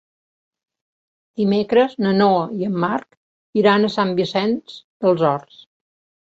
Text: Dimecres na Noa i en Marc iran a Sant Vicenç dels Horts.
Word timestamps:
Dimecres 1.41 1.93
na 2.05 2.13
Noa 2.21 2.47
i 2.61 2.65
en 2.69 2.79
Marc 2.85 3.61
iran 3.63 3.87
a 3.87 3.93
Sant 3.97 4.15
Vicenç 4.21 4.75
dels 5.07 5.29
Horts. 5.29 5.63